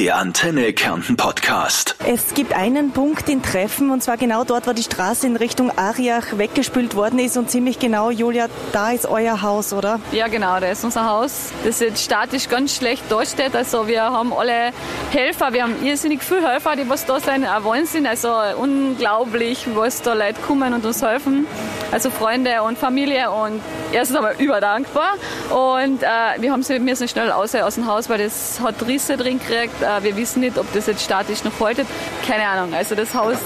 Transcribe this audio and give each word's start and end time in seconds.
Der 0.00 0.16
Antenne 0.16 0.72
Kärnten 0.72 1.18
Podcast. 1.18 1.94
Es 2.06 2.32
gibt 2.32 2.54
einen 2.54 2.92
Punkt 2.92 3.28
in 3.28 3.42
Treffen 3.42 3.90
und 3.90 4.02
zwar 4.02 4.16
genau 4.16 4.44
dort, 4.44 4.66
wo 4.66 4.72
die 4.72 4.82
Straße 4.82 5.26
in 5.26 5.36
Richtung 5.36 5.70
Ariach 5.76 6.38
weggespült 6.38 6.94
worden 6.94 7.18
ist 7.18 7.36
und 7.36 7.50
ziemlich 7.50 7.78
genau, 7.78 8.10
Julia, 8.10 8.46
da 8.72 8.92
ist 8.92 9.04
euer 9.04 9.42
Haus, 9.42 9.74
oder? 9.74 10.00
Ja, 10.10 10.28
genau, 10.28 10.58
da 10.58 10.68
ist 10.68 10.84
unser 10.84 11.04
Haus, 11.04 11.52
das 11.64 11.80
jetzt 11.80 12.02
statisch 12.02 12.48
ganz 12.48 12.74
schlecht 12.74 13.12
dasteht. 13.12 13.54
Also 13.54 13.88
wir 13.88 14.04
haben 14.04 14.32
alle 14.32 14.72
Helfer, 15.10 15.52
wir 15.52 15.64
haben 15.64 15.84
irrsinnig 15.84 16.22
viele 16.22 16.48
Helfer, 16.48 16.76
die 16.76 16.88
was 16.88 17.04
da 17.04 17.20
sind, 17.20 17.44
auch 17.44 17.62
Wahnsinn. 17.64 18.06
Also 18.06 18.32
unglaublich, 18.56 19.66
was 19.74 20.00
da 20.00 20.14
Leute 20.14 20.40
kommen 20.40 20.72
und 20.72 20.86
uns 20.86 21.02
helfen. 21.02 21.46
Also 21.92 22.10
Freunde 22.10 22.62
und 22.62 22.78
Familie 22.78 23.30
und 23.30 23.60
erstens 23.92 24.16
einmal 24.16 24.34
überdankbar 24.38 25.14
und 25.50 26.02
äh, 26.02 26.06
wir 26.38 26.52
haben 26.52 26.62
sie 26.62 26.78
müssen 26.78 27.08
schnell 27.08 27.32
aus, 27.32 27.54
aus 27.54 27.74
dem 27.74 27.86
Haus, 27.86 28.08
weil 28.08 28.18
das 28.18 28.60
hat 28.60 28.74
Risse 28.86 29.16
drin 29.16 29.40
gekriegt. 29.40 29.82
Äh, 29.82 30.02
wir 30.02 30.16
wissen 30.16 30.40
nicht, 30.40 30.58
ob 30.58 30.72
das 30.72 30.86
jetzt 30.86 31.02
statisch 31.02 31.42
noch 31.44 31.58
haltet. 31.60 31.86
Keine 32.26 32.46
Ahnung. 32.46 32.74
Also 32.74 32.94
das 32.94 33.14
Haus 33.14 33.38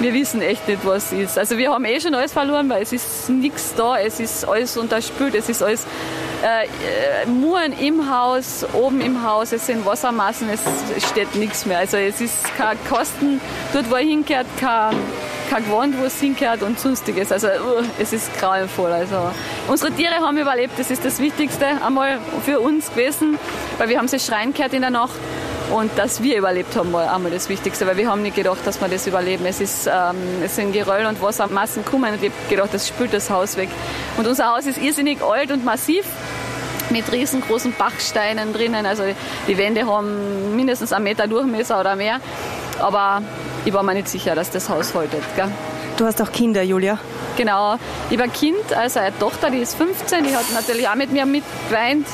wir 0.00 0.14
wissen 0.14 0.42
echt 0.42 0.68
nicht, 0.68 0.84
was 0.84 1.12
ist. 1.12 1.38
Also 1.38 1.58
wir 1.58 1.72
haben 1.72 1.84
eh 1.84 2.00
schon 2.00 2.14
alles 2.14 2.32
verloren, 2.32 2.68
weil 2.68 2.82
es 2.82 2.92
ist 2.92 3.28
nichts 3.28 3.74
da, 3.76 3.98
es 3.98 4.20
ist 4.20 4.46
alles 4.46 4.76
unterspült, 4.76 5.34
es 5.34 5.48
ist 5.48 5.62
alles 5.62 5.86
äh, 6.42 6.66
äh, 6.66 7.26
Muren 7.26 7.72
im 7.72 8.08
Haus, 8.10 8.64
oben 8.72 9.00
im 9.00 9.24
Haus, 9.24 9.52
es 9.52 9.66
sind 9.66 9.84
Wassermassen, 9.84 10.48
es 10.50 11.08
steht 11.08 11.34
nichts 11.34 11.66
mehr. 11.66 11.78
Also 11.78 11.96
es 11.96 12.20
ist 12.20 12.44
kein 12.56 12.76
Kosten, 12.88 13.40
dort 13.72 13.90
wo 13.90 13.96
er 13.96 14.02
hinkehrt, 14.02 14.46
kein, 14.60 14.96
kein 15.48 15.64
Gewand, 15.64 15.98
wo 15.98 16.04
es 16.04 16.20
hinkehrt 16.20 16.62
und 16.62 16.78
sonstiges. 16.78 17.32
Also 17.32 17.48
uh, 17.48 17.82
es 17.98 18.12
ist 18.12 18.38
grauenvoll. 18.38 18.92
Also 18.92 19.30
unsere 19.66 19.90
Tiere 19.92 20.16
haben 20.16 20.36
überlebt, 20.36 20.78
das 20.78 20.90
ist 20.90 21.04
das 21.04 21.20
Wichtigste 21.20 21.66
einmal 21.84 22.18
für 22.44 22.60
uns 22.60 22.90
gewesen, 22.90 23.38
weil 23.78 23.88
wir 23.88 23.98
haben 23.98 24.08
sie 24.08 24.20
schreien 24.20 24.52
gehört 24.52 24.74
in 24.74 24.82
der 24.82 24.90
Nacht. 24.90 25.18
Und 25.72 25.90
dass 25.98 26.22
wir 26.22 26.38
überlebt 26.38 26.74
haben, 26.76 26.92
war 26.94 27.14
einmal 27.14 27.30
das 27.30 27.50
Wichtigste, 27.50 27.86
weil 27.86 27.98
wir 27.98 28.10
haben 28.10 28.22
nicht 28.22 28.36
gedacht, 28.36 28.60
dass 28.64 28.80
wir 28.80 28.88
das 28.88 29.06
überleben. 29.06 29.44
Es, 29.44 29.60
ist, 29.60 29.86
ähm, 29.86 30.16
es 30.42 30.56
sind 30.56 30.72
Geröll 30.72 31.04
und 31.04 31.20
Wassermassen 31.20 31.84
gekommen 31.84 32.12
und 32.12 32.22
ich 32.22 32.30
habe 32.30 32.48
gedacht, 32.48 32.70
das 32.72 32.88
spült 32.88 33.12
das 33.12 33.28
Haus 33.28 33.56
weg. 33.58 33.68
Und 34.16 34.26
unser 34.26 34.54
Haus 34.54 34.64
ist 34.64 34.78
irrsinnig 34.78 35.22
alt 35.22 35.50
und 35.50 35.64
massiv 35.64 36.06
mit 36.88 37.12
riesengroßen 37.12 37.74
Bachsteinen 37.74 38.54
drinnen. 38.54 38.86
Also 38.86 39.02
die 39.46 39.58
Wände 39.58 39.86
haben 39.86 40.56
mindestens 40.56 40.92
einen 40.92 41.04
Meter 41.04 41.26
Durchmesser 41.26 41.78
oder 41.80 41.96
mehr. 41.96 42.20
Aber 42.78 43.22
ich 43.64 43.72
war 43.72 43.82
mir 43.82 43.94
nicht 43.94 44.08
sicher, 44.08 44.34
dass 44.34 44.50
das 44.50 44.68
Haus 44.68 44.94
haltet. 44.94 45.22
Gell? 45.36 45.50
Du 45.96 46.04
hast 46.04 46.20
auch 46.22 46.32
Kinder, 46.32 46.62
Julia? 46.62 46.98
Genau. 47.36 47.76
Ich 48.10 48.16
habe 48.16 48.24
ein 48.24 48.32
Kind, 48.32 48.72
also 48.76 49.00
eine 49.00 49.18
Tochter, 49.18 49.50
die 49.50 49.58
ist 49.58 49.76
15, 49.76 50.24
die 50.24 50.36
hat 50.36 50.44
natürlich 50.52 50.88
auch 50.88 50.94
mit 50.94 51.12
mir 51.12 51.26
mitgeweint 51.26 52.06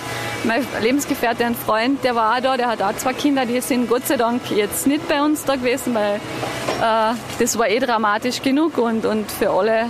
mein 0.45 0.67
Lebensgefährte, 0.83 1.45
ein 1.45 1.55
Freund, 1.55 2.05
der 2.05 2.15
war 2.15 2.37
auch 2.37 2.41
da, 2.41 2.57
der 2.57 2.69
hat 2.69 2.83
auch 2.83 2.95
zwei 2.97 3.13
Kinder, 3.13 3.47
die 3.47 3.61
sind 3.61 3.89
Gott 3.89 4.07
sei 4.07 4.17
Dank 4.17 4.51
jetzt 4.51 4.87
nicht 4.87 5.09
bei 5.09 5.23
uns 5.23 5.45
da 5.45 5.57
gewesen, 5.57 5.95
weil 5.95 6.17
äh, 6.17 7.15
das 7.39 7.59
war 7.59 7.69
eh 7.69 7.79
dramatisch 7.79 8.43
genug 8.43 8.79
und, 8.79 9.07
und 9.07 9.31
für 9.31 9.51
alle, 9.51 9.87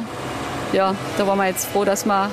ja, 0.73 0.95
da 1.19 1.27
waren 1.27 1.39
wir 1.39 1.47
jetzt 1.47 1.67
froh, 1.67 1.85
dass 1.85 2.05
wir 2.07 2.31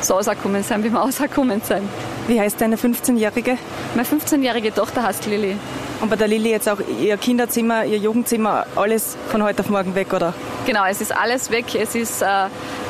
so 0.00 0.14
rausgekommen 0.14 0.62
sind, 0.62 0.84
wie 0.84 0.92
wir 0.92 0.98
rausgekommen 1.00 1.60
sind. 1.62 1.88
Wie 2.28 2.40
heißt 2.40 2.60
deine 2.60 2.76
15-Jährige? 2.76 3.58
Meine 3.94 4.08
15-jährige 4.08 4.74
Tochter 4.74 5.02
heißt 5.02 5.26
Lilly. 5.26 5.56
Und 6.00 6.10
bei 6.10 6.16
der 6.16 6.28
Lilly 6.28 6.50
jetzt 6.50 6.68
auch 6.68 6.78
ihr 7.00 7.16
Kinderzimmer, 7.16 7.84
ihr 7.84 7.96
Jugendzimmer, 7.96 8.66
alles 8.76 9.16
von 9.30 9.42
heute 9.42 9.60
auf 9.62 9.70
morgen 9.70 9.94
weg, 9.94 10.12
oder? 10.12 10.34
Genau, 10.66 10.84
es 10.84 11.00
ist 11.00 11.16
alles 11.16 11.50
weg. 11.50 11.74
Es 11.74 11.94
ist 11.94 12.22
äh, 12.22 12.26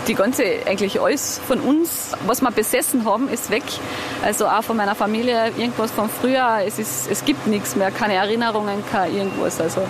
die 0.09 0.15
ganze, 0.15 0.43
eigentlich 0.67 1.01
alles 1.01 1.41
von 1.47 1.61
uns, 1.61 2.13
was 2.27 2.41
wir 2.41 2.51
besessen 2.51 3.05
haben, 3.05 3.29
ist 3.29 3.51
weg. 3.51 3.63
Also 4.25 4.47
auch 4.47 4.63
von 4.63 4.77
meiner 4.77 4.95
Familie, 4.95 5.53
irgendwas 5.57 5.93
von 5.93 6.09
früher. 6.09 6.59
Es, 6.67 6.79
ist, 6.79 7.09
es 7.11 7.25
gibt 7.25 7.47
nichts 7.47 7.77
mehr, 7.77 7.91
keine 7.93 8.15
Erinnerungen, 8.15 8.83
kein 8.91 9.15
irgendwas. 9.15 9.61
Also 9.61 9.83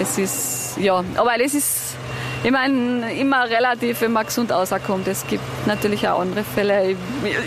es 0.00 0.16
ist, 0.18 0.76
ja, 0.78 1.02
aber 1.16 1.40
es 1.40 1.54
ist, 1.54 1.96
ich 2.44 2.52
meine, 2.52 3.12
immer 3.14 3.48
relativ, 3.50 4.00
wenn 4.02 4.12
man 4.12 4.26
gesund 4.26 4.52
rauskommt. 4.52 5.08
Es 5.08 5.26
gibt 5.26 5.42
natürlich 5.66 6.08
auch 6.08 6.20
andere 6.20 6.44
Fälle. 6.44 6.90
Ich, 6.90 6.96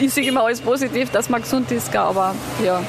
ich 0.01 0.13
sehe 0.13 0.27
immer 0.27 0.43
alles 0.43 0.59
positiv, 0.59 1.09
dass 1.11 1.29
man 1.29 1.41
gesund 1.41 1.71
ist, 1.71 1.95
aber 1.95 2.35
ja. 2.65 2.81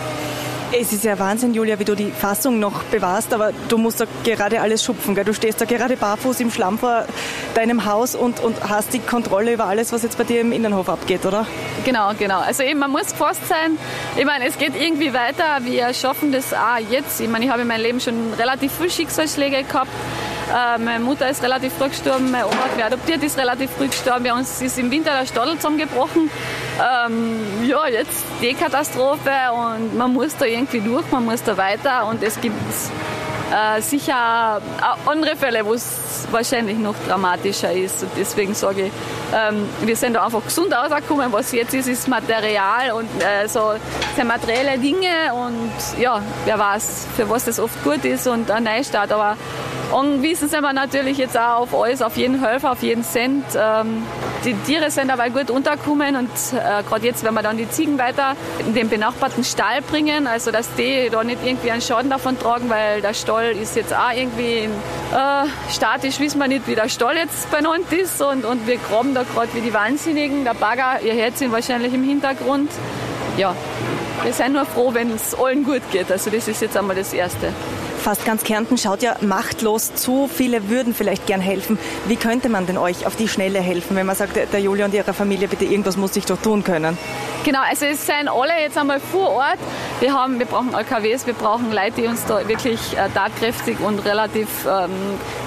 Es 0.73 0.93
ist 0.93 1.03
ja 1.03 1.19
Wahnsinn, 1.19 1.53
Julia, 1.53 1.81
wie 1.81 1.85
du 1.85 1.97
die 1.97 2.13
Fassung 2.13 2.61
noch 2.61 2.85
bewahrst, 2.85 3.35
aber 3.35 3.51
du 3.69 3.77
musst 3.77 4.01
da 4.01 4.05
gerade 4.23 4.61
alles 4.61 4.85
schupfen. 4.85 5.17
Gell? 5.17 5.25
Du 5.25 5.35
stehst 5.35 5.61
da 5.61 5.65
gerade 5.65 5.97
barfuß 5.97 6.39
im 6.39 6.53
Schlamm 6.53 6.79
vor 6.79 7.07
deinem 7.55 7.87
Haus 7.87 8.15
und, 8.15 8.39
und 8.39 8.57
hast 8.69 8.93
die 8.93 9.01
Kontrolle 9.01 9.55
über 9.55 9.65
alles, 9.65 9.93
was 9.93 10.05
jetzt 10.05 10.17
bei 10.17 10.23
dir 10.23 10.41
im 10.41 10.53
Innenhof 10.53 10.89
abgeht, 10.89 11.27
oder? 11.27 11.45
Genau, 11.85 12.13
genau. 12.17 12.39
Also 12.39 12.63
eben, 12.63 12.79
man 12.79 12.93
muss 12.93 13.09
gefasst 13.09 13.49
sein. 13.49 13.79
Ich 14.17 14.25
meine, 14.25 14.47
es 14.47 14.59
geht 14.59 14.81
irgendwie 14.81 15.13
weiter. 15.13 15.59
Wir 15.63 15.93
schaffen 15.93 16.31
das 16.31 16.55
auch 16.55 16.79
jetzt. 16.89 17.21
Ich 17.21 17.29
meine, 17.29 17.47
ich 17.47 17.51
habe 17.51 17.63
in 17.63 17.69
meinem 17.69 17.83
Leben 17.83 18.01
schon 18.01 18.33
relativ 18.39 18.71
viele 18.73 18.91
Schicksalsschläge 18.91 19.65
gehabt. 19.65 19.91
Äh, 20.50 20.78
meine 20.78 21.05
Mutter 21.05 21.28
ist 21.31 21.43
relativ 21.43 21.72
früh 21.75 21.88
gestorben, 21.88 22.31
mein 22.31 22.44
Oma 22.44 22.66
mich 22.75 22.84
adoptiert, 22.84 23.22
ist 23.22 23.38
relativ 23.38 23.71
früh 23.71 23.87
gestorben. 23.87 24.25
Bei 24.25 24.33
uns 24.33 24.61
ist 24.61 24.78
im 24.78 24.91
Winter 24.91 25.12
der 25.12 25.27
Stadel 25.27 25.56
zusammengebrochen. 25.56 26.28
Ähm, 26.81 27.69
ja, 27.69 27.87
jetzt 27.87 28.25
die 28.43 28.55
Katastrophe 28.55 29.31
und 29.53 29.97
man 29.97 30.12
muss 30.12 30.37
da 30.37 30.47
irgendwie 30.47 30.81
durch, 30.81 31.05
man 31.12 31.25
muss 31.25 31.43
da 31.44 31.56
weiter 31.56 32.06
und 32.06 32.22
es 32.22 32.41
gibt 32.41 32.56
äh, 33.50 33.81
sicher 33.81 34.60
andere 35.06 35.37
Fälle, 35.37 35.65
wo 35.65 35.75
es 35.75 36.27
wahrscheinlich 36.31 36.78
noch 36.78 36.94
dramatischer 37.06 37.72
ist. 37.72 38.03
Und 38.03 38.10
deswegen 38.16 38.55
sage 38.55 38.87
ich, 38.87 38.93
ähm, 39.34 39.69
wir 39.83 39.94
sind 39.94 40.15
da 40.15 40.25
einfach 40.25 40.44
gesund 40.44 40.72
rausgekommen. 40.72 41.33
Was 41.33 41.53
jetzt 41.53 41.75
ist, 41.75 41.89
ist 41.89 42.09
Material 42.09 42.93
und 42.93 43.09
äh, 43.22 43.47
so 43.47 43.75
sind 44.16 44.27
materielle 44.27 44.78
Dinge 44.78 45.33
und 45.33 46.00
ja, 46.00 46.21
wer 46.44 46.59
weiß, 46.59 47.06
für 47.16 47.28
was 47.28 47.44
das 47.44 47.60
oft 47.60 47.83
gut 47.84 48.05
ist 48.05 48.27
und 48.27 48.50
ein 48.50 48.65
Neustart. 48.65 49.12
Aber 49.12 49.37
angewiesen 49.93 50.49
sind 50.49 50.62
wir 50.62 50.73
natürlich 50.73 51.19
jetzt 51.19 51.37
auch 51.37 51.61
auf 51.61 51.75
alles, 51.75 52.03
auf 52.03 52.17
jeden 52.17 52.41
Helfer, 52.41 52.73
auf 52.73 52.83
jeden 52.83 53.05
Cent. 53.05 53.45
Ähm, 53.56 54.03
die 54.45 54.55
Tiere 54.55 54.91
sind 54.91 55.09
dabei 55.09 55.28
gut 55.28 55.51
untergekommen 55.51 56.17
und 56.17 56.31
äh, 56.53 56.83
gerade 56.83 57.06
jetzt, 57.06 57.25
wenn 57.25 57.34
wir 57.34 57.43
dann 57.43 57.56
die 57.56 57.69
Ziegen 57.69 57.99
weiter 57.99 58.37
in 58.59 58.75
den 58.75 58.89
benachbarten 58.89 59.45
Stall 59.45 59.83
bringen, 59.83 60.27
also 60.27 60.51
dass 60.51 60.73
die 60.75 61.09
da 61.11 61.23
nicht 61.23 61.45
irgendwie 61.45 61.71
einen 61.71 61.83
Schaden 61.83 62.11
davon 62.11 62.39
tragen, 62.39 62.71
weil 62.71 63.03
der 63.03 63.15
Stall 63.15 63.51
ist 63.51 63.77
jetzt 63.77 63.95
auch 63.95 64.12
irgendwie 64.15 64.69
äh, 65.12 65.71
statisch, 65.71 66.21
wissen 66.21 66.39
wir 66.39 66.49
nicht, 66.49 66.67
wie 66.67 66.75
der 66.75 66.89
Stall 66.89 67.17
jetzt 67.17 67.51
benannt 67.51 67.93
ist 67.93 68.22
und, 68.22 68.45
und 68.45 68.67
wir 68.67 68.78
graben 68.78 69.15
da 69.15 69.25
gerade 69.25 69.53
wie 69.55 69.61
die 69.61 69.75
Wahnsinnigen. 69.75 70.45
Der 70.45 70.55
Bagger, 70.55 71.03
ihr 71.03 71.15
hört 71.15 71.41
ihn 71.41 71.53
wahrscheinlich 71.53 71.93
im 71.93 72.05
Hintergrund. 72.05 72.71
Ja, 73.37 73.55
wir 74.22 74.33
sind 74.33 74.53
nur 74.53 74.65
froh, 74.65 74.93
wenn 74.95 75.11
es 75.12 75.34
allen 75.34 75.65
gut 75.65 75.83
geht. 75.91 76.11
Also 76.11 76.31
das 76.31 76.49
ist 76.49 76.62
jetzt 76.62 76.77
einmal 76.77 76.97
das 76.97 77.12
Erste. 77.12 77.53
Fast 78.03 78.25
ganz 78.25 78.44
Kärnten 78.44 78.78
schaut 78.78 79.03
ja 79.03 79.16
machtlos 79.21 79.94
zu. 79.94 80.27
Viele 80.33 80.71
würden 80.71 80.94
vielleicht 80.94 81.27
gern 81.27 81.43
helfen. 81.43 81.78
Wie 82.06 82.16
könnte 82.16 82.49
man 82.49 82.66
denn 82.66 82.78
euch 82.78 83.06
auf 83.06 83.15
die 83.15 83.28
Schnelle 83.28 83.61
helfen, 83.61 83.94
wenn 83.94 84.06
man 84.06 84.16
sagt, 84.16 84.37
der 84.37 84.61
Julia 84.61 84.87
und 84.87 84.94
ihre 84.94 85.12
Familie, 85.12 85.49
bitte 85.49 85.66
irgendwas 85.66 85.99
muss 85.99 86.16
ich 86.16 86.25
doch 86.25 86.41
tun 86.41 86.65
können? 86.65 86.97
Genau, 87.44 87.60
also 87.66 87.87
es 87.87 88.05
sind 88.05 88.28
alle 88.28 88.60
jetzt 88.60 88.77
einmal 88.77 89.00
vor 89.00 89.31
Ort. 89.31 89.59
Wir, 90.00 90.12
haben, 90.12 90.39
wir 90.39 90.47
brauchen 90.47 90.75
LKWs, 90.75 91.27
wir 91.27 91.34
brauchen 91.34 91.72
Leute, 91.72 92.03
die 92.03 92.06
uns 92.06 92.25
da 92.27 92.47
wirklich 92.49 92.97
äh, 92.97 93.09
tatkräftig 93.15 93.81
und 93.81 93.99
relativ 94.05 94.49
ähm, 94.66 94.91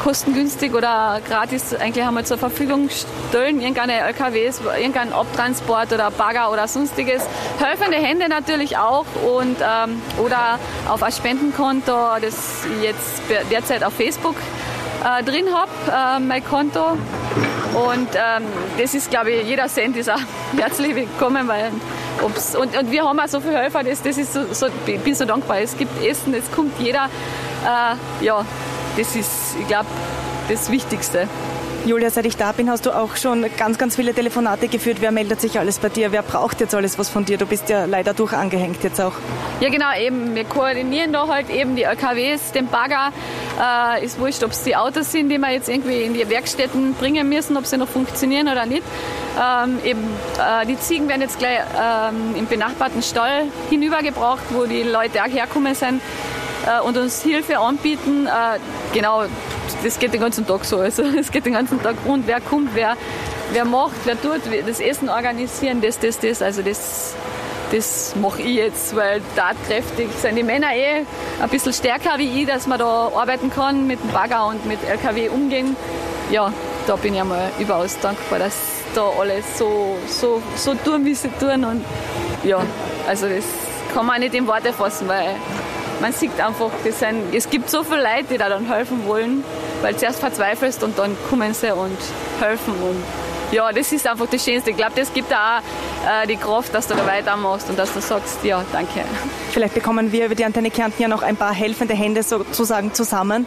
kostengünstig 0.04 0.74
oder 0.74 1.22
gratis 1.28 1.74
eigentlich 1.74 2.06
einmal 2.06 2.26
zur 2.26 2.38
Verfügung 2.38 2.90
stellen. 2.90 3.62
Irgendeine 3.62 4.00
LKWs, 4.00 4.62
irgendein 4.80 5.14
Abtransport 5.14 5.94
oder 5.94 6.10
Bagger 6.12 6.52
oder 6.52 6.68
sonstiges. 6.68 7.24
Helfende 7.60 7.98
Hände 7.98 8.28
natürlich 8.28 8.78
auch 8.78 9.06
und 9.24 9.58
ähm, 9.62 10.02
oder 10.24 10.60
auf 10.90 11.04
ein 11.04 11.12
Spendenkonto, 11.12 11.94
das 12.22 12.43
jetzt 12.82 13.22
derzeit 13.52 13.84
auf 13.84 13.94
Facebook 13.94 14.36
äh, 15.04 15.24
drin 15.24 15.46
habe, 15.54 15.72
äh, 15.88 16.20
mein 16.20 16.44
Konto. 16.44 16.92
Und 17.74 18.10
ähm, 18.14 18.44
das 18.78 18.94
ist, 18.94 19.10
glaube 19.10 19.32
ich, 19.32 19.48
jeder 19.48 19.68
Cent 19.68 19.98
ist 19.98 20.10
auch 20.10 20.20
herzlich 20.58 20.96
willkommen, 20.96 21.48
weil 21.48 21.72
ob's, 22.22 22.56
und, 22.56 22.78
und 22.78 22.92
wir 22.92 23.04
haben 23.04 23.20
auch 23.20 23.28
so 23.28 23.40
viele 23.40 23.58
Helfer, 23.58 23.84
das, 23.84 24.02
das 24.02 24.18
ist 24.18 24.34
so, 24.34 24.42
so, 24.54 24.68
ich 24.86 25.00
bin 25.00 25.16
so 25.16 25.26
dankbar. 25.26 25.60
Es 25.60 25.78
gibt 25.78 26.04
Essen, 26.04 26.34
es 26.34 26.52
kommt 26.52 26.80
jeder. 26.80 27.06
Äh, 27.66 28.26
ja, 28.26 28.46
das 28.98 29.16
ist, 29.16 29.56
ich 29.60 29.68
glaube, 29.68 29.88
das 30.50 30.70
Wichtigste. 30.70 31.28
Julia, 31.86 32.10
seit 32.10 32.26
ich 32.26 32.38
da 32.38 32.54
bin, 32.54 32.70
hast 32.70 32.86
du 32.86 32.92
auch 32.92 33.18
schon 33.18 33.46
ganz, 33.58 33.78
ganz 33.78 33.98
viele 33.98 34.14
Telefonate 34.14 34.70
geführt. 34.70 35.00
Wer 35.02 35.12
meldet 35.12 35.42
sich 35.42 35.60
alles 35.60 35.80
bei 35.80 35.90
dir? 35.90 36.14
Wer 36.14 36.22
braucht 36.22 36.62
jetzt 36.62 36.74
alles 36.74 36.98
was 36.98 37.10
von 37.10 37.26
dir? 37.26 37.38
Du 37.38 37.46
bist 37.46 37.68
ja 37.68 37.84
leider 37.84 38.14
durchangehängt 38.14 38.82
jetzt 38.86 39.02
auch. 39.02 39.12
Ja, 39.60 39.70
genau, 39.70 39.94
eben. 40.00 40.34
Wir 40.34 40.46
koordinieren 40.46 41.12
da 41.12 41.28
halt 41.28 41.50
eben 41.50 41.76
die 41.76 41.84
LKWs, 41.84 42.54
den 42.54 42.68
Bagger. 42.68 43.12
Äh, 43.62 44.06
ist 44.06 44.18
wurscht, 44.18 44.46
ob 44.46 44.52
es 44.52 44.64
die 44.64 44.78
Autos 44.78 45.12
sind, 45.12 45.28
die 45.28 45.38
wir 45.38 45.52
jetzt 45.52 45.68
irgendwie 45.68 46.04
in 46.04 46.14
die 46.14 46.30
Werkstätten 46.30 46.94
bringen 46.94 47.28
müssen, 47.28 47.58
ob 47.58 47.66
sie 47.66 47.76
noch 47.76 47.90
funktionieren 47.90 48.48
oder 48.48 48.66
nicht. 48.66 48.84
Ähm, 49.38 49.80
eben, 49.84 50.04
äh, 50.40 50.66
die 50.66 50.80
Ziegen 50.80 51.10
werden 51.10 51.22
jetzt 51.22 51.38
gleich 51.38 51.60
ähm, 51.78 52.34
im 52.38 52.46
benachbarten 52.46 53.02
Stall 53.02 53.44
hinübergebracht, 53.70 54.44
wo 54.52 54.66
die 54.66 54.84
Leute 54.84 55.22
auch 55.22 55.28
herkommen 55.28 55.76
sind 55.76 56.02
äh, 56.66 56.82
und 56.82 56.98
uns 56.98 57.22
Hilfe 57.22 57.60
anbieten. 57.60 58.28
Äh, 58.28 58.60
genau, 58.94 59.26
das 59.84 60.00
geht 60.00 60.14
den 60.14 60.22
ganzen 60.22 60.48
Tag 60.48 60.66
so. 60.66 60.80
Also 60.80 61.04
es 61.20 61.32
geht 61.32 61.46
den 61.46 61.54
ganzen 61.54 61.82
Tag 61.82 61.96
rund, 62.06 62.28
wer 62.28 62.42
kommt, 62.42 62.74
wer, 62.74 62.96
wer 63.52 63.66
macht, 63.66 63.96
wer 64.06 64.20
tut, 64.20 64.42
das 64.66 64.80
Essen 64.80 65.10
organisieren, 65.10 65.82
das, 65.82 66.00
das, 66.00 66.20
das. 66.20 66.42
Also 66.42 66.62
das, 66.62 67.14
das 67.72 68.16
mache 68.16 68.42
ich 68.42 68.56
jetzt, 68.56 68.96
weil 68.96 69.22
tatkräftig 69.36 70.10
sind 70.22 70.36
die 70.36 70.44
Männer 70.44 70.74
eh 70.74 71.06
ein 71.42 71.50
bisschen 71.50 71.74
stärker 71.74 72.18
wie 72.18 72.42
ich, 72.42 72.48
dass 72.48 72.68
man 72.68 72.80
da 72.80 73.12
arbeiten 73.16 73.50
kann, 73.50 73.88
mit 73.88 74.02
dem 74.02 74.12
Bagger 74.12 74.48
und 74.48 74.66
mit 74.66 74.80
LKW 74.84 75.30
umgehen. 75.30 75.76
Ja, 76.32 76.54
da 76.88 76.96
bin 76.96 77.14
ich 77.14 77.22
einmal 77.22 77.50
überaus 77.60 78.00
dankbar, 78.00 78.40
dass 78.40 78.56
da 78.96 79.10
alle 79.20 79.44
so, 79.58 79.98
so, 80.08 80.42
so 80.56 80.74
tun, 80.76 81.06
wie 81.06 81.16
sie 81.16 81.30
tun. 81.40 81.64
Und 81.64 81.84
ja, 82.44 82.62
also 83.08 83.28
das 83.28 83.46
kann 83.94 84.06
man 84.06 84.20
nicht 84.20 84.34
in 84.34 84.48
Worte 84.48 84.74
fassen, 84.74 85.08
weil 85.08 85.36
man 86.02 86.12
sieht 86.12 86.40
einfach, 86.40 86.72
sind, 86.84 87.34
es 87.34 87.50
gibt 87.50 87.70
so 87.70 87.84
viele 87.84 88.04
Leute, 88.04 88.26
die 88.32 88.38
da 88.38 88.50
dann 88.50 88.68
helfen 88.68 89.06
wollen, 89.08 89.44
weil 89.84 89.96
zuerst 89.98 90.20
verzweifelst 90.20 90.84
und 90.84 90.98
dann 90.98 91.16
kommen 91.30 91.54
sie 91.54 91.72
und 91.72 91.98
helfen 92.40 92.74
und 92.74 93.04
ja, 93.54 93.72
das 93.72 93.92
ist 93.92 94.08
einfach 94.08 94.26
das 94.26 94.44
Schönste. 94.44 94.72
Ich 94.72 94.78
glaube, 94.78 94.94
das 94.96 95.14
gibt 95.14 95.32
auch 95.32 95.60
äh, 95.60 96.26
die 96.26 96.38
Kraft, 96.38 96.74
dass 96.74 96.88
du 96.88 96.96
da 96.96 97.06
weitermachst 97.06 97.70
und 97.70 97.78
dass 97.78 97.94
du 97.94 98.02
sagst, 98.02 98.44
ja, 98.44 98.66
danke. 98.72 99.02
Vielleicht 99.52 99.76
bekommen 99.76 100.12
wir 100.12 100.26
über 100.26 100.34
die 100.34 100.44
Antenne 100.44 100.72
Kärnten 100.72 101.04
ja 101.04 101.08
noch 101.08 101.22
ein 101.22 101.36
paar 101.36 101.54
helfende 101.54 101.94
Hände 101.94 102.24
sozusagen 102.24 102.96
zusammen. 102.96 103.46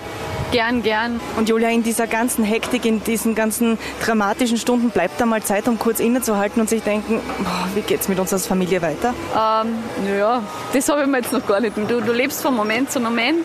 Gern, 0.52 0.84
gern. 0.84 1.20
Und 1.36 1.48
Julia, 1.48 1.70
in 1.70 1.82
dieser 1.82 2.06
ganzen 2.06 2.44
Hektik, 2.44 2.84
in 2.84 3.02
diesen 3.02 3.34
ganzen 3.34 3.78
dramatischen 4.04 4.58
Stunden 4.58 4.90
bleibt 4.90 5.20
da 5.20 5.26
mal 5.26 5.42
Zeit, 5.42 5.66
um 5.66 5.76
kurz 5.76 5.98
innezuhalten 5.98 6.60
und 6.60 6.68
sich 6.68 6.82
denken, 6.82 7.20
boah, 7.38 7.68
wie 7.74 7.80
geht's 7.80 8.06
mit 8.06 8.20
uns 8.20 8.32
als 8.32 8.46
Familie 8.46 8.80
weiter? 8.82 9.12
Ähm, 9.34 9.74
ja, 10.16 10.40
das 10.72 10.88
habe 10.88 11.02
ich 11.02 11.08
mir 11.08 11.18
jetzt 11.18 11.32
noch 11.32 11.44
gar 11.44 11.58
nicht. 11.58 11.76
Du, 11.76 12.00
du 12.00 12.12
lebst 12.12 12.42
von 12.42 12.54
Moment 12.54 12.92
zu 12.92 13.00
Moment. 13.00 13.44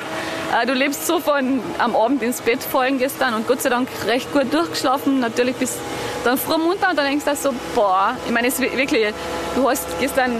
Äh, 0.51 0.65
du 0.65 0.74
lebst 0.74 1.07
so 1.07 1.19
von 1.19 1.62
am 1.77 1.95
Abend 1.95 2.21
ins 2.21 2.42
Bett 2.42 2.62
fallen 2.62 2.98
gestern 2.98 3.33
und 3.33 3.48
Gott 3.48 3.62
sei 3.62 3.69
Dank 3.69 3.88
recht 4.06 4.31
gut 4.33 4.53
durchgeschlafen. 4.53 5.19
Natürlich 5.19 5.56
bis 5.56 5.77
dann 6.25 6.38
früh 6.38 6.57
munter 6.57 6.89
und 6.89 6.98
dann 6.98 7.06
denkst 7.06 7.25
du 7.25 7.36
so, 7.36 7.53
boah, 7.74 8.15
ich 8.25 8.31
meine, 8.31 8.48
es 8.48 8.59
wirklich, 8.59 9.13
du 9.56 9.69
hast 9.69 9.88
gestern 10.00 10.33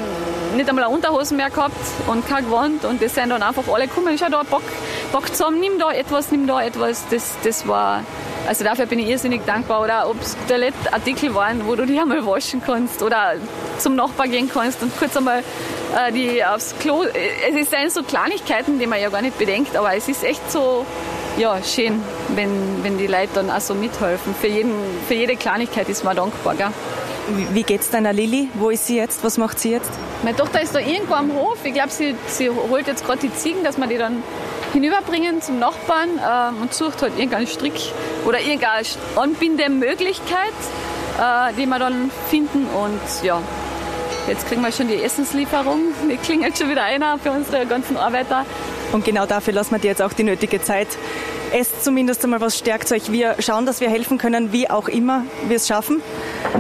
nicht 0.56 0.68
einmal 0.68 0.84
eine 0.84 0.94
Unterhose 0.94 1.34
mehr 1.34 1.50
gehabt 1.50 1.78
und 2.08 2.28
kein 2.28 2.46
Gewand 2.46 2.84
und 2.84 3.02
das 3.02 3.16
sind 3.16 3.30
dann 3.30 3.42
einfach 3.42 3.63
alle 3.74 3.88
gekommen, 3.88 4.18
schau 4.18 4.28
da, 4.30 4.44
pack, 4.44 4.62
pack 5.13 5.30
zusammen, 5.30 5.62
nimm 5.62 5.80
da 5.80 5.92
etwas, 5.92 6.30
nimm 6.31 6.46
da 6.46 6.62
etwas, 6.62 7.06
das, 7.10 7.36
das 7.44 7.68
war, 7.68 8.04
also 8.48 8.66
dafür 8.66 8.88
bin 8.88 9.00
ich 9.00 9.08
irrsinnig 9.08 9.46
dankbar. 9.46 9.81
Oder 9.81 10.10
ob 10.10 10.22
es 10.22 10.36
Toilettartikel 10.48 11.34
waren, 11.34 11.66
wo 11.66 11.75
du 11.75 11.86
die 11.86 12.00
einmal 12.00 12.25
waschen 12.25 12.62
kannst 12.66 13.02
oder 13.02 13.36
zum 13.78 13.96
Nachbar 13.96 14.28
gehen 14.28 14.50
kannst 14.54 14.81
und 14.84 14.92
kurz 15.00 15.16
einmal 15.16 15.42
die 16.14 16.44
aufs 16.44 16.76
Klo, 16.80 17.04
es 17.04 17.70
sind 17.70 17.92
so 17.92 18.04
Kleinigkeiten, 18.04 18.80
die 18.80 18.88
man 18.88 19.00
ja 19.02 19.10
gar 19.10 19.22
nicht 19.22 19.38
bedenkt, 19.38 19.76
aber 19.76 19.96
es 19.96 20.08
ist 20.08 20.24
echt 20.24 20.52
so, 20.52 20.86
ja, 21.38 21.62
schön, 21.64 22.02
wenn, 22.36 22.84
wenn 22.84 22.98
die 22.98 23.08
Leute 23.08 23.30
dann 23.36 23.50
auch 23.50 23.62
so 23.62 23.74
mithelfen. 23.74 24.36
Für, 24.36 24.48
jeden, 24.48 24.74
für 25.08 25.14
jede 25.14 25.36
Kleinigkeit 25.36 25.90
ist 25.90 26.04
man 26.04 26.16
dankbar. 26.16 26.56
Gell? 26.56 26.72
Wie 27.54 27.64
geht's 27.64 27.90
deiner 27.90 28.14
Lilly? 28.14 28.50
Wo 28.56 28.70
ist 28.70 28.88
sie 28.88 28.98
jetzt? 28.98 29.24
Was 29.24 29.38
macht 29.38 29.60
sie 29.60 29.72
jetzt? 29.72 29.92
Meine 30.24 30.36
Tochter 30.36 30.62
ist 30.62 30.76
da 30.76 30.80
irgendwo 30.80 31.14
am 31.14 31.34
Hof. 31.34 31.58
Ich 31.64 31.74
glaube, 31.74 31.92
sie, 31.92 32.16
sie 32.28 32.50
holt 32.50 32.88
jetzt 32.88 33.06
gerade 33.06 33.20
die 33.20 33.34
Ziegen, 33.34 33.64
dass 33.64 33.78
wir 33.78 33.88
die 33.88 33.98
dann 33.98 34.24
hinüberbringen 34.74 35.42
zum 35.42 35.60
Nachbarn 35.60 36.10
ähm, 36.20 36.62
und 36.62 36.74
sucht 36.74 37.02
halt 37.02 37.18
irgendeinen 37.18 37.48
Strick 37.48 37.74
oder 38.26 38.40
irgendeine 38.40 38.86
Anbindemöglichkeit, 39.16 40.54
äh, 41.20 41.54
die 41.58 41.66
wir 41.66 41.80
dann 41.80 42.12
finden. 42.30 42.68
Und 42.68 43.24
ja, 43.24 43.42
jetzt 44.28 44.48
kriegen 44.48 44.62
wir 44.62 44.72
schon 44.72 44.88
die 44.88 45.02
Essenslieferung. 45.02 45.80
Die 46.10 46.18
klingelt 46.18 46.58
schon 46.58 46.70
wieder 46.70 46.84
einer 46.84 47.18
für 47.18 47.32
unsere 47.32 47.66
ganzen 47.66 47.98
Arbeiter. 47.98 48.46
Und 48.92 49.06
genau 49.06 49.26
dafür 49.26 49.54
lassen 49.54 49.72
wir 49.72 49.80
dir 49.80 49.88
jetzt 49.88 50.02
auch 50.02 50.14
die 50.14 50.24
nötige 50.24 50.62
Zeit. 50.62 50.88
Esst 51.52 51.84
zumindest 51.84 52.24
einmal 52.24 52.40
was, 52.40 52.58
stärkt 52.58 52.92
euch. 52.92 53.12
Wir 53.12 53.36
schauen, 53.40 53.66
dass 53.66 53.82
wir 53.82 53.90
helfen 53.90 54.18
können, 54.18 54.54
wie 54.54 54.70
auch 54.70 54.88
immer 54.88 55.26
wir 55.48 55.58
es 55.58 55.68
schaffen. 55.68 56.02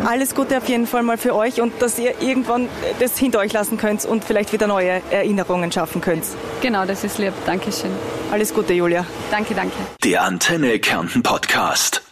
Alles 0.05 0.35
Gute 0.35 0.57
auf 0.57 0.67
jeden 0.67 0.85
Fall 0.85 1.03
mal 1.03 1.17
für 1.17 1.33
euch 1.33 1.61
und 1.61 1.81
dass 1.81 1.97
ihr 1.97 2.21
irgendwann 2.21 2.67
das 2.99 3.17
hinter 3.17 3.39
euch 3.39 3.53
lassen 3.53 3.77
könnt 3.77 4.03
und 4.05 4.25
vielleicht 4.25 4.51
wieder 4.51 4.67
neue 4.67 5.01
Erinnerungen 5.09 5.71
schaffen 5.71 6.01
könnt. 6.01 6.25
Genau, 6.61 6.85
das 6.85 7.03
ist 7.03 7.19
lieb. 7.19 7.33
Dankeschön. 7.45 7.91
Alles 8.31 8.53
Gute, 8.53 8.73
Julia. 8.73 9.05
Danke, 9.29 9.53
danke. 9.53 9.75
Der 10.03 10.23
Antenne 10.23 10.79
Kärnten 10.79 11.23
Podcast. 11.23 12.10